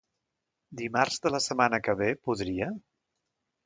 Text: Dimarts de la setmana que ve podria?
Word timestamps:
Dimarts 0.79 1.21
de 1.27 1.33
la 1.35 1.43
setmana 1.51 1.83
que 1.87 1.97
ve 2.03 2.11
podria? 2.27 2.75